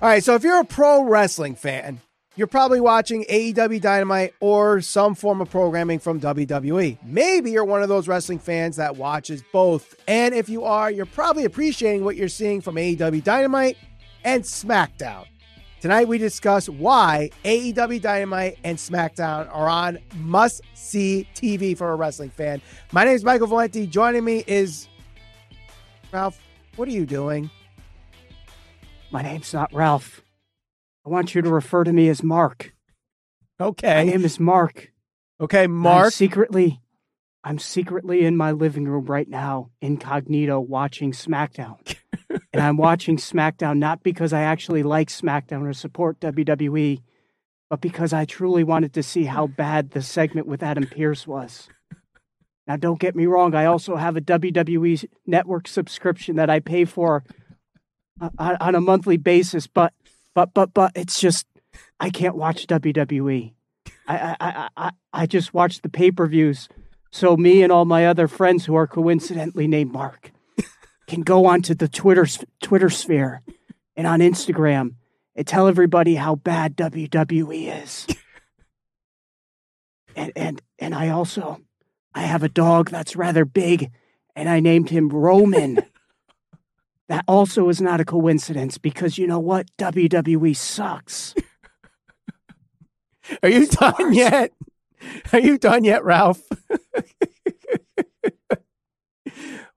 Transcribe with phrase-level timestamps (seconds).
[0.00, 2.00] All right, so if you're a pro wrestling fan,
[2.36, 6.98] you're probably watching AEW Dynamite or some form of programming from WWE.
[7.02, 9.96] Maybe you're one of those wrestling fans that watches both.
[10.06, 13.76] And if you are, you're probably appreciating what you're seeing from AEW Dynamite
[14.22, 15.26] and SmackDown.
[15.80, 21.96] Tonight, we discuss why AEW Dynamite and SmackDown are on must see TV for a
[21.96, 22.62] wrestling fan.
[22.92, 23.84] My name is Michael Valenti.
[23.88, 24.86] Joining me is
[26.12, 26.40] Ralph.
[26.76, 27.50] What are you doing?
[29.10, 30.22] My name's not Ralph.
[31.06, 32.74] I want you to refer to me as Mark.
[33.58, 34.04] Okay.
[34.04, 34.92] My name is Mark.
[35.40, 36.06] Okay, Mark.
[36.06, 36.82] I'm secretly,
[37.42, 41.78] I'm secretly in my living room right now, incognito, watching SmackDown.
[42.52, 47.02] and I'm watching SmackDown not because I actually like SmackDown or support WWE,
[47.70, 51.68] but because I truly wanted to see how bad the segment with Adam Pearce was.
[52.66, 56.84] Now, don't get me wrong, I also have a WWE network subscription that I pay
[56.84, 57.24] for
[58.38, 59.92] on a monthly basis, but
[60.34, 61.46] but but but it's just
[62.00, 63.52] I can't watch WWE.
[64.06, 66.68] I I I I, I just watch the pay per views.
[67.10, 70.32] So me and all my other friends who are coincidentally named Mark
[71.06, 72.26] can go onto the Twitter
[72.62, 73.42] Twitter sphere
[73.96, 74.94] and on Instagram
[75.34, 78.06] and tell everybody how bad WWE is.
[80.14, 81.60] And and and I also
[82.14, 83.90] I have a dog that's rather big
[84.34, 85.78] and I named him Roman.
[87.08, 89.66] That also is not a coincidence because you know what?
[89.78, 91.34] WWE sucks.
[93.42, 94.52] Are you done yet?
[95.32, 96.42] Are you done yet, Ralph?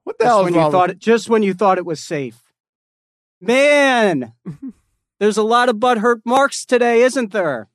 [0.04, 2.40] what the hell when you thought it, just when you thought it was safe.
[3.40, 4.32] Man,
[5.20, 7.68] there's a lot of butthurt marks today, isn't there?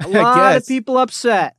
[0.00, 1.56] A lot of people upset.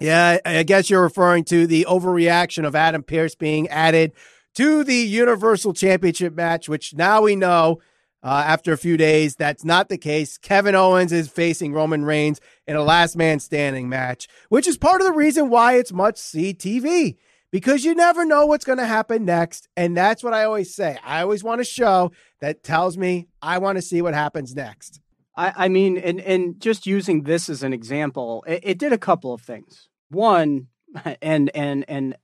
[0.00, 4.12] Yeah, I guess you're referring to the overreaction of Adam Pearce being added
[4.54, 7.80] to the Universal Championship match, which now we know
[8.22, 10.38] uh, after a few days that's not the case.
[10.38, 15.00] Kevin Owens is facing Roman Reigns in a last man standing match, which is part
[15.00, 17.16] of the reason why it's much CTV
[17.54, 19.68] because you never know what's going to happen next.
[19.76, 20.98] And that's what I always say.
[21.04, 22.10] I always want a show
[22.40, 25.00] that tells me I want to see what happens next.
[25.36, 28.98] I, I mean, and and just using this as an example, it, it did a
[28.98, 29.88] couple of things.
[30.10, 30.68] One,
[31.22, 32.16] and and and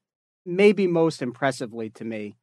[0.44, 2.36] maybe most impressively to me,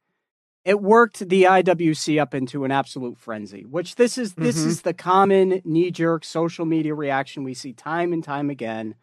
[0.64, 3.62] it worked the IWC up into an absolute frenzy.
[3.64, 4.66] Which this is this Mhm.
[4.66, 8.94] is the common knee jerk social media reaction we see time and time again.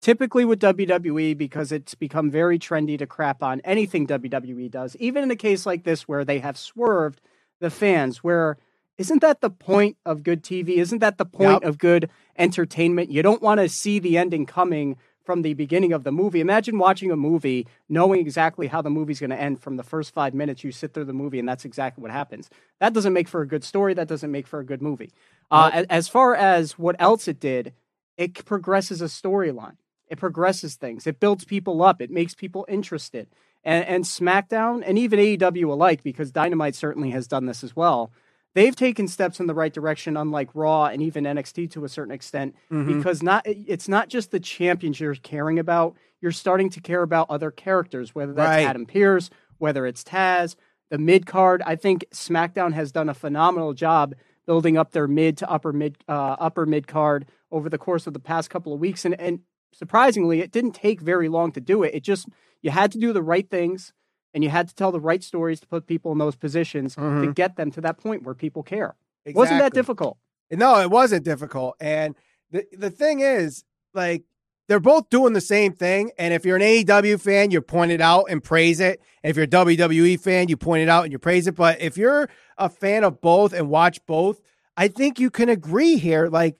[0.00, 5.22] Typically with WWE, because it's become very trendy to crap on anything WWE does, even
[5.22, 7.20] in a case like this where they have swerved
[7.60, 8.58] the fans, where
[8.98, 10.76] isn't that the point of good TV?
[10.76, 11.64] Isn't that the point Yep.
[11.64, 13.10] of good entertainment?
[13.10, 16.40] You don't want to see the ending coming from the beginning of the movie.
[16.40, 20.12] Imagine watching a movie knowing exactly how the movie's going to end from the first
[20.12, 20.62] five minutes.
[20.62, 22.50] You sit through the movie, and that's exactly what happens.
[22.80, 23.94] That doesn't make for a good story.
[23.94, 25.12] That doesn't make for a good movie.
[25.50, 27.72] Uh, a- as far as what else it did,
[28.16, 29.76] it progresses a storyline.
[30.08, 31.06] It progresses things.
[31.06, 32.00] It builds people up.
[32.00, 33.28] It makes people interested.
[33.64, 38.12] And, and SmackDown and even AEW alike, because Dynamite certainly has done this as well.
[38.54, 42.12] They've taken steps in the right direction, unlike Raw and even NXT to a certain
[42.12, 42.86] extent, Mhm.
[42.96, 45.96] because not it's not just the champions you're caring about.
[46.20, 48.66] You're starting to care about other characters, whether that's Right.
[48.66, 49.28] Adam Pearce,
[49.58, 50.54] whether it's Taz,
[50.90, 51.62] the mid card.
[51.66, 54.14] I think SmackDown has done a phenomenal job
[54.46, 58.12] building up their mid to upper mid uh, upper mid card over the course of
[58.12, 59.40] the past couple of weeks, and and
[59.72, 61.92] surprisingly, it didn't take very long to do it.
[61.94, 62.28] It just
[62.62, 63.92] you had to do the right things
[64.34, 67.00] and you had to tell the right stories to put people in those positions to
[67.00, 67.34] Mhm.
[67.34, 68.94] get them to that point where people care.
[69.32, 70.18] Wasn't that difficult?
[70.50, 71.76] No, it wasn't difficult.
[71.80, 72.14] And
[72.50, 73.64] the the thing is,
[73.94, 74.24] like,
[74.68, 76.10] they're both doing the same thing.
[76.18, 79.00] And if you're an AEW fan, you point it out and praise it.
[79.22, 81.54] And if you're a WWE fan, you point it out and you praise it.
[81.54, 82.28] But if you're
[82.58, 84.40] a fan of both and watch both,
[84.76, 86.28] I think you can agree here.
[86.28, 86.56] Like,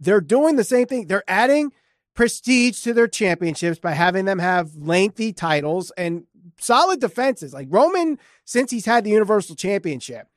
[0.00, 1.06] they're doing the same thing.
[1.06, 1.72] They're adding
[2.14, 6.24] prestige to their championships by having them have lengthy titles and
[6.58, 7.52] solid defenses.
[7.52, 10.28] Like Roman, since he's had the Universal Championship,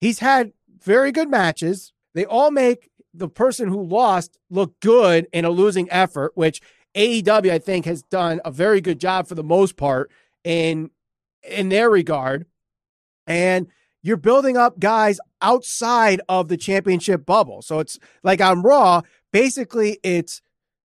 [0.00, 1.92] he's had very good matches.
[2.14, 6.60] They all make the person who lost look good in a losing effort, which
[6.94, 10.10] AEW I think has done a very good job for the most part
[10.44, 10.90] in
[11.48, 12.46] in their regard.
[13.26, 13.68] And
[14.02, 17.62] you're building up guys outside of the championship bubble.
[17.62, 19.02] So it's like on Raw,
[19.32, 20.42] basically it's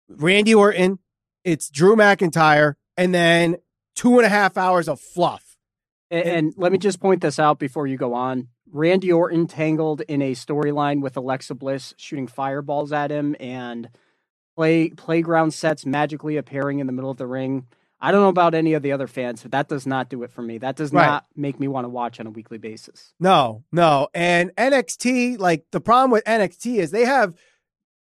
[0.09, 0.99] Randy Orton,
[1.45, 3.57] it's Drew McIntyre, and then
[4.01, 5.59] two and a half hours of fluff.
[6.11, 8.49] And, and let me just point this out before you go on.
[8.73, 13.91] Randy Orton tangled in a storyline with Alexa Bliss shooting fireballs at him and
[14.57, 17.67] play playground sets magically appearing in the middle of the ring.
[18.01, 20.31] I don't know about any of the other fans, but that does not do it
[20.31, 20.57] for me.
[20.57, 21.05] That does Right.
[21.07, 23.13] not make me want to watch on a weekly basis.
[23.21, 24.09] No, no.
[24.15, 27.35] And NXT, like the problem with NXT is they have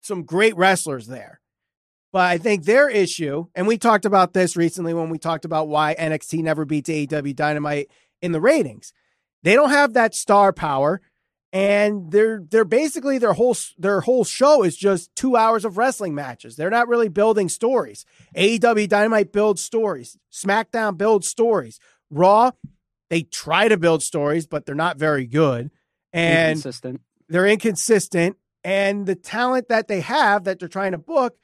[0.01, 1.41] some great wrestlers there.
[2.15, 5.67] But I think their issue, and we talked about this recently when we talked about
[5.67, 7.91] why NXT never beats AEW Dynamite
[8.23, 8.93] in the ratings.
[9.43, 11.01] They don't have that star power,
[11.53, 16.15] and they're they're basically their whole their whole show is just two hours of wrestling
[16.15, 16.55] matches.
[16.55, 18.07] They're not really building stories.
[18.37, 20.17] AEW Dynamite builds stories.
[20.33, 21.81] SmackDown builds stories.
[22.11, 22.53] Raw,
[23.11, 25.73] they try to build stories, but they're not very good.
[26.13, 27.01] And Inconsistent.
[27.29, 28.37] they're inconsistent.
[28.63, 31.37] And the talent that they have that they're trying to book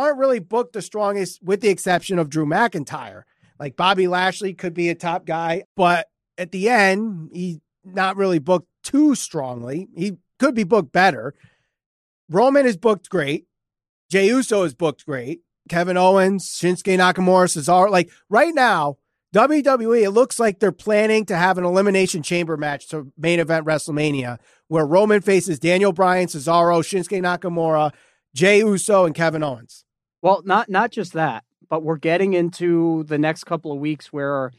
[0.00, 3.22] aren't really booked the strongest, with the exception of Drew McIntyre.
[3.58, 6.08] Like Bobby Lashley could be a top guy, but
[6.38, 9.88] at the end, he's not really booked too strongly.
[9.94, 11.34] He could be booked better.
[12.30, 13.46] Roman is booked great.
[14.10, 15.40] Jey Uso is booked great.
[15.68, 17.90] Kevin Owens, Shinsuke Nakamura, Cesaro.
[17.90, 18.96] Like right now,
[19.34, 23.66] WWE, it looks like they're planning to have an elimination chamber match to main event
[23.66, 27.92] WrestleMania where Roman faces Daniel Bryan, Cesaro, Shinsuke Nakamura,
[28.34, 29.84] Jey Uso, and Kevin Owens.
[30.22, 34.52] Well, not not just that, but we're getting into the next couple of weeks where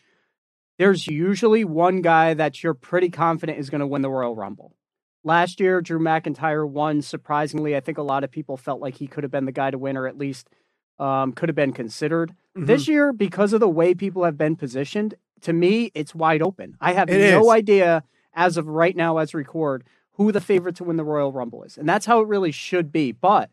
[0.78, 4.76] there's usually one guy that you're pretty confident is going to win the Royal Rumble.
[5.24, 7.02] Last year, Drew McIntyre won.
[7.04, 9.70] Surprisingly, I think a lot of people felt like he could have been the guy
[9.70, 10.50] to win, or at least
[10.98, 12.32] um, could have been considered.
[12.58, 12.66] Mm-hmm.
[12.66, 16.76] This year, because of the way people have been positioned, to me, it's wide open.
[16.82, 17.50] I have It no is.
[17.50, 18.04] idea
[18.34, 19.84] as of right now, as record,
[20.14, 22.92] who the favorite to win the Royal Rumble is, and that's how it really should
[22.92, 23.12] be.
[23.12, 23.52] But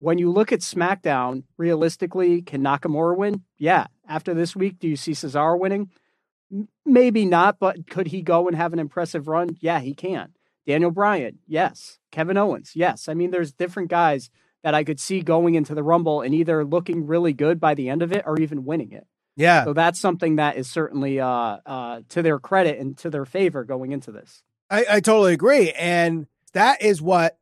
[0.00, 3.42] when you look at SmackDown, realistically, can Nakamura win?
[3.58, 3.86] Yeah.
[4.08, 5.90] After this week, do you see Cesaro winning?
[6.86, 9.56] Maybe not, but could he go and have an impressive run?
[9.60, 10.32] Yeah, he can.
[10.66, 11.98] Daniel Bryan, yes.
[12.10, 13.08] Kevin Owens, yes.
[13.08, 14.30] I mean, there's different guys
[14.62, 17.88] that I could see going into the Rumble and either looking really good by the
[17.88, 19.06] end of it or even winning it.
[19.36, 19.64] Yeah.
[19.64, 23.64] So that's something that is certainly uh, uh, to their credit and to their favor
[23.64, 24.42] going into this.
[24.68, 25.70] I, I totally agree.
[25.72, 27.38] And that is what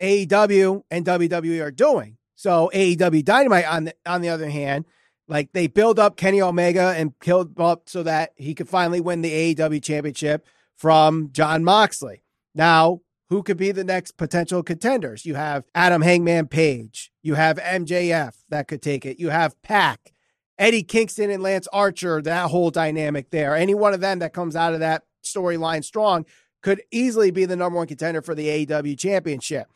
[0.00, 2.16] AEW and WWE are doing.
[2.34, 4.84] So AEW Dynamite on the on the other hand,
[5.26, 9.22] like they build up Kenny Omega and killed up so that he could finally win
[9.22, 10.46] the AEW championship
[10.76, 12.22] from Jon Moxley.
[12.54, 15.26] Now, who could be the next potential contenders?
[15.26, 17.12] You have Adam Hangman Page.
[17.22, 19.18] You have MJF that could take it.
[19.18, 20.12] You have Pac,
[20.58, 23.54] Eddie Kingston and Lance Archer, that whole dynamic there.
[23.54, 26.24] Any one of them that comes out of that storyline strong
[26.62, 29.68] could easily be the number one contender for the AEW championship.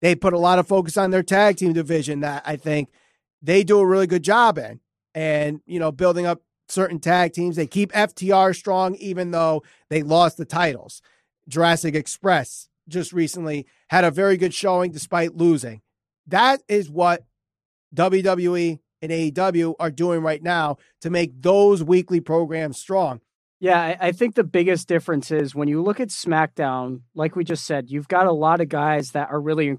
[0.00, 2.90] They put a lot of focus on their tag team division that I think
[3.42, 4.80] they do a really good job in.
[5.14, 7.56] And, you know, building up certain tag teams.
[7.56, 11.02] They keep FTR strong, even though they lost the titles.
[11.48, 15.82] Jurassic Express just recently had a very good showing despite losing.
[16.26, 17.24] That is what
[17.94, 23.20] WWE and AEW are doing right now to make those weekly programs strong.
[23.62, 27.44] Yeah, I, I think the biggest difference is when you look at SmackDown, like we
[27.44, 29.76] just said, you've got a lot of guys that are really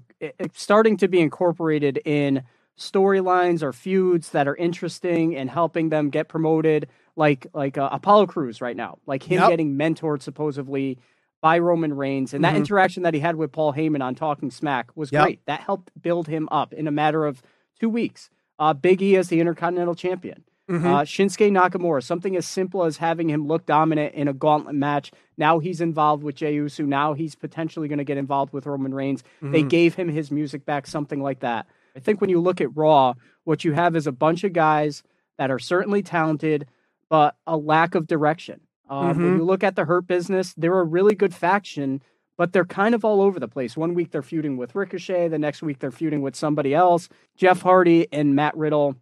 [0.54, 2.44] starting to be incorporated in
[2.78, 8.26] storylines or feuds that are interesting and helping them get promoted, like like uh, Apollo
[8.28, 9.48] Crews right now, like him Yep.
[9.50, 10.98] getting mentored supposedly
[11.40, 12.58] by Roman Reigns, and that Mhm.
[12.58, 15.24] interaction that he had with Paul Heyman on Talking Smack was Yep.
[15.24, 15.46] great.
[15.46, 17.42] That helped build him up in a matter of
[17.80, 18.30] two weeks.
[18.60, 20.44] Uh, Big E as the Intercontinental Champion.
[20.70, 20.84] Mhm.
[20.84, 25.10] Uh, Shinsuke Nakamura, something as simple as having him look dominant in a gauntlet match.
[25.36, 26.84] Now he's involved with Jey Uso.
[26.84, 29.24] Now he's potentially going to get involved with Roman Reigns.
[29.42, 29.68] They Mhm.
[29.68, 31.66] gave him his music back, something like that.
[31.96, 33.14] I think when you look at Raw,
[33.44, 35.02] what you have is a bunch of guys
[35.36, 36.66] that are certainly talented,
[37.10, 38.60] but a lack of direction.
[38.88, 39.36] Uh, When Mhm.
[39.38, 42.02] you look at the Hurt Business, they're a really good faction,
[42.36, 43.76] but they're kind of all over the place.
[43.76, 47.08] One week they're feuding with Ricochet, the next week they're feuding with somebody else.
[47.36, 48.96] Jeff Hardy and Matt Riddle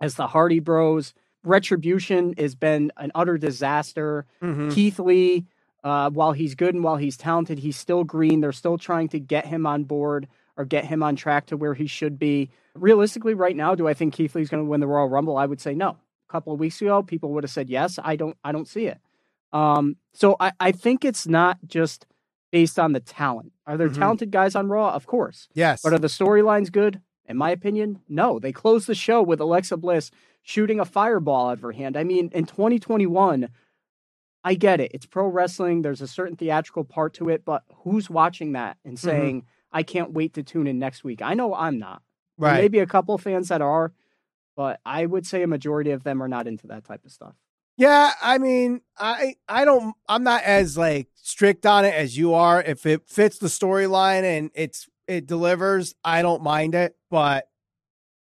[0.00, 1.14] as the Hardy Bros.
[1.44, 4.26] Retribution has been an utter disaster.
[4.42, 4.72] Mhm.
[4.72, 5.46] Keith Lee,
[5.84, 8.40] uh, while he's good and while he's talented, he's still green.
[8.40, 11.74] They're still trying to get him on board or get him on track to where
[11.74, 12.50] he should be.
[12.74, 15.36] Realistically, right now, do I think Keith Lee's going to win the Royal Rumble?
[15.36, 15.90] I would say no.
[16.28, 17.98] A couple of weeks ago, people would have said yes.
[18.02, 18.36] I don't.
[18.44, 18.98] I don't see it.
[19.52, 22.06] Um, so I, I think it's not just
[22.52, 23.52] based on the talent.
[23.66, 23.96] Are there Mhm.
[23.98, 24.92] talented guys on Raw?
[24.94, 25.48] Of course.
[25.54, 25.82] Yes.
[25.82, 27.00] But are the storylines good?
[27.30, 28.38] In my opinion, no.
[28.38, 30.10] They closed the show with Alexa Bliss
[30.42, 31.96] shooting a fireball out of her hand.
[31.96, 33.48] I mean, in 2021,
[34.42, 34.90] I get it.
[34.94, 35.82] It's pro wrestling.
[35.82, 39.06] There's a certain theatrical part to it, but who's watching that and Mm-hmm.
[39.08, 41.22] saying, I can't wait to tune in next week?
[41.22, 42.02] I know I'm not.
[42.38, 42.60] There right.
[42.62, 43.92] Maybe a couple fans that are,
[44.56, 47.34] but I would say a majority of them are not into that type of stuff.
[47.76, 52.34] Yeah, I mean, I I don't I'm not as like strict on it as you
[52.34, 52.60] are.
[52.62, 57.48] If it fits the storyline and it's it delivers, I don't mind it, but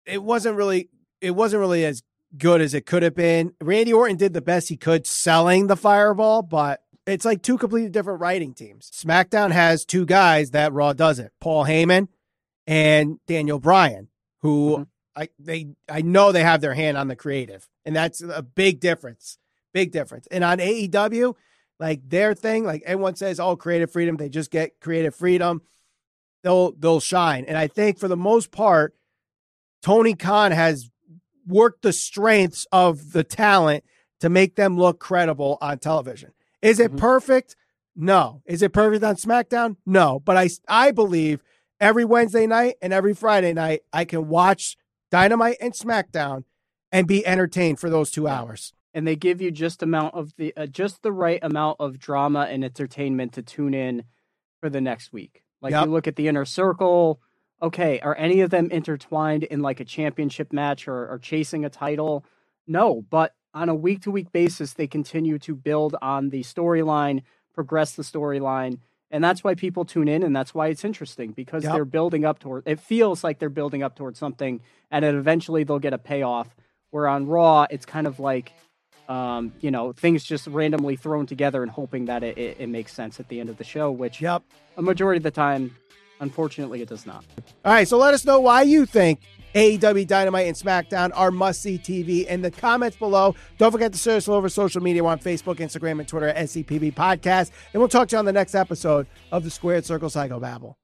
[0.07, 0.89] it wasn't really
[1.21, 2.03] it wasn't really as
[2.39, 3.55] good as it could have been.
[3.61, 7.91] Randy Orton did the best he could selling the fireball, but it's like two completely
[7.91, 8.91] different writing teams.
[8.95, 12.07] SmackDown has two guys that Raw doesn't Paul Heyman
[12.69, 14.09] and Daniel Bryan,
[14.43, 14.83] who mm-hmm.
[15.17, 18.79] I they I know they have their hand on the creative, and that's a big
[18.79, 19.39] difference.
[19.75, 20.29] Big difference.
[20.31, 21.35] And on AEW,
[21.81, 25.63] like their thing, like everyone says, oh, creative freedom, they just get creative freedom.
[26.43, 27.45] They'll they'll shine.
[27.47, 28.95] And I think for the most part,
[29.83, 30.91] Tony Khan has
[31.47, 33.85] worked the strengths of the talent
[34.21, 36.33] to make them look credible on television.
[36.63, 36.99] Is it mm-hmm.
[36.99, 37.57] perfect?
[37.95, 38.43] No.
[38.47, 39.77] Is it perfect on SmackDown?
[39.85, 40.21] No.
[40.21, 41.43] But I I believe
[41.81, 44.77] every Wednesday night and every Friday night I can watch
[45.11, 46.45] Dynamite and SmackDown
[46.91, 48.73] and be entertained for those 2 hours.
[48.95, 52.49] And they give you just amount of the uh, just the right amount of drama
[52.51, 54.05] and entertainment to tune in
[54.61, 55.43] for the next week.
[55.67, 55.87] Like yep.
[55.87, 57.21] you look at the inner circle,
[57.61, 61.69] okay, are any of them intertwined in like a championship match or, or chasing a
[61.69, 62.25] title?
[62.69, 67.23] No, but on a week to week basis, they continue to build on the storyline,
[67.53, 68.79] progress the storyline.
[69.11, 71.73] And that's why people tune in, and that's why it's interesting because yep.
[71.73, 72.63] they're building up toward.
[72.65, 74.61] It feels like they're building up towards something,
[74.93, 76.55] and then eventually they'll get a payoff.
[76.91, 78.53] Where on Raw, it's kind of like,
[79.09, 82.93] um, you know, things just randomly thrown together and hoping that it, it, it makes
[82.93, 83.91] sense at the end of the show.
[83.91, 84.43] Which, yep,
[84.77, 85.77] a majority of the time
[86.21, 87.25] Unfortunately, it does not.
[87.65, 89.21] All right, so let us know why you think
[89.55, 93.35] AEW Dynamite and SmackDown are must see TV in the comments below.
[93.59, 95.05] Don't forget to search us over social media.
[95.05, 97.51] We're on Facebook, Instagram, and Twitter at SCPB Podcast.
[97.73, 100.75] And we'll talk to you on the next episode of the Squared Circle Psychobabble.